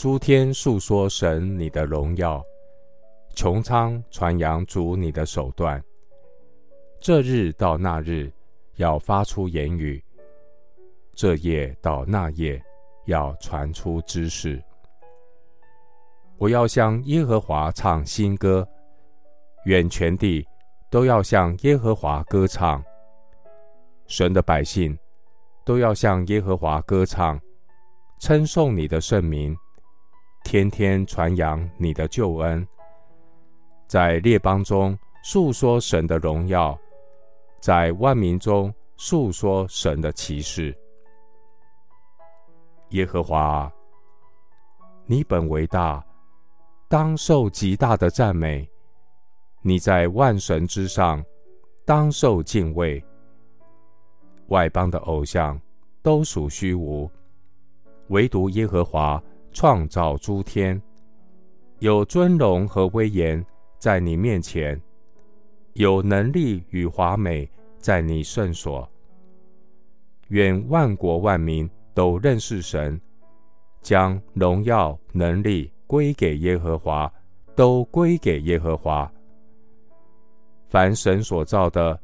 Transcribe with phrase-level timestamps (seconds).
[0.00, 2.42] 诸天述说神你的荣耀，
[3.34, 5.78] 穹苍传扬主你的手段。
[6.98, 8.32] 这日到那日，
[8.76, 10.02] 要发出言语；
[11.14, 12.58] 这夜到那夜，
[13.04, 14.58] 要传出知识。
[16.38, 18.66] 我要向耶和华唱新歌，
[19.66, 20.42] 愿全地
[20.90, 22.82] 都要向耶和华歌唱。
[24.06, 24.98] 神的百姓
[25.62, 27.38] 都要向耶和华歌唱，
[28.18, 29.54] 称颂你的圣名。
[30.42, 32.66] 天天传扬你的救恩，
[33.86, 36.76] 在列邦中述说神的荣耀，
[37.60, 40.76] 在万民中述说神的奇事。
[42.90, 43.70] 耶和华，
[45.06, 46.04] 你本为大，
[46.88, 48.68] 当受极大的赞美。
[49.62, 51.22] 你在万神之上，
[51.84, 53.02] 当受敬畏。
[54.48, 55.60] 外邦的偶像
[56.02, 57.08] 都属虚无，
[58.08, 59.22] 唯独耶和华。
[59.52, 60.80] 创造诸天，
[61.80, 63.44] 有尊荣和威严
[63.78, 64.80] 在你面前，
[65.72, 68.88] 有能力与华美在你圣所。
[70.28, 73.00] 愿万国万民都认识神，
[73.82, 77.12] 将荣耀能力归给耶和华，
[77.56, 79.10] 都归给耶和华。
[80.68, 81.98] 凡神所造的，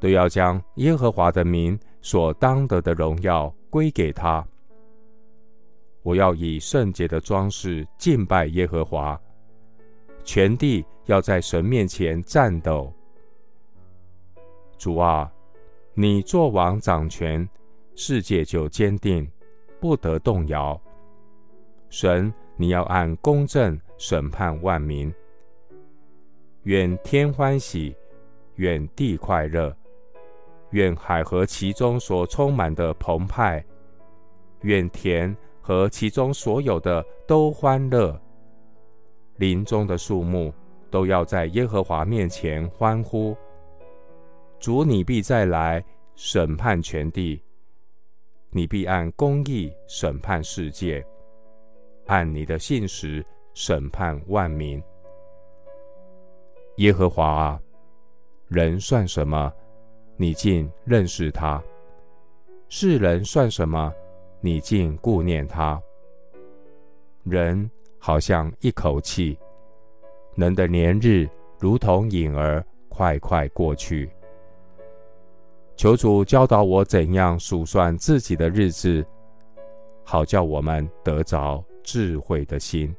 [0.00, 4.42] 都要将耶和华的名所当得的荣耀归给他。
[6.06, 9.20] 我要以圣洁的装饰敬拜耶和华，
[10.22, 12.92] 全地要在神面前战斗。
[14.78, 15.28] 主啊，
[15.94, 17.48] 你作王掌权，
[17.96, 19.28] 世界就坚定，
[19.80, 20.80] 不得动摇。
[21.88, 25.12] 神，你要按公正审判万民。
[26.62, 27.96] 愿天欢喜，
[28.54, 29.76] 愿地快乐，
[30.70, 33.64] 愿海和其中所充满的澎湃，
[34.60, 35.36] 愿田。
[35.66, 38.16] 和其中所有的都欢乐，
[39.34, 40.54] 林中的树木
[40.92, 43.36] 都要在耶和华面前欢呼。
[44.60, 45.84] 主，你必再来
[46.14, 47.42] 审判全地，
[48.50, 51.04] 你必按公义审判世界，
[52.06, 54.80] 按你的信实审判万民。
[56.76, 57.60] 耶和华啊，
[58.46, 59.52] 人算什么？
[60.16, 61.60] 你竟认识他；
[62.68, 63.92] 世人算什么？
[64.46, 65.82] 你竟顾念他，
[67.24, 67.68] 人
[67.98, 69.36] 好像一口气，
[70.36, 74.08] 人的年日如同影儿，快快过去。
[75.74, 79.04] 求主教导我怎样数算自己的日子，
[80.04, 82.94] 好叫我们得着智慧的心。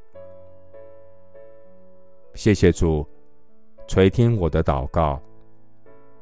[2.34, 3.08] 谢谢主
[3.86, 5.18] 垂听我的祷告，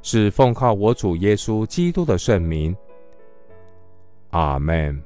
[0.03, 2.77] 是奉靠我主耶稣基督的圣名。
[4.31, 5.03] 阿门。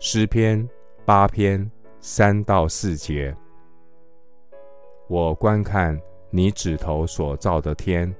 [0.00, 0.68] 诗篇
[1.06, 3.34] 八篇三到四节，
[5.08, 5.98] 我观看
[6.30, 8.14] 你指头所造的天，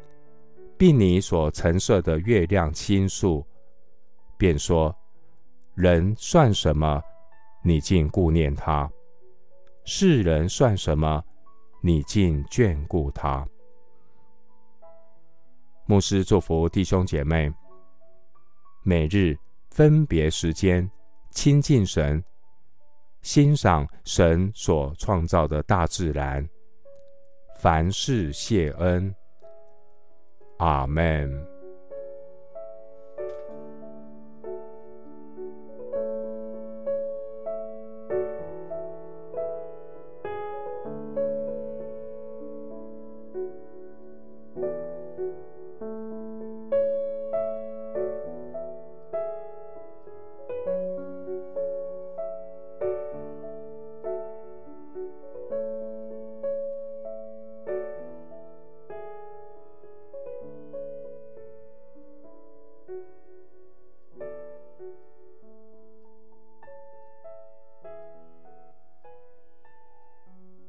[0.78, 3.44] 并你所陈设的月亮星宿，
[4.38, 4.94] 便说：
[5.74, 7.02] 人算什么？
[7.62, 8.88] 你竟顾念他；
[9.84, 11.22] 世人算什么？
[11.82, 13.46] 你竟眷顾他。
[15.86, 17.52] 牧师祝福弟兄姐妹，
[18.82, 19.36] 每日
[19.68, 20.90] 分别时间。
[21.34, 22.22] 亲近神，
[23.22, 26.48] 欣赏神所创造的大自然，
[27.58, 29.12] 凡事谢恩。
[30.58, 31.53] 阿门。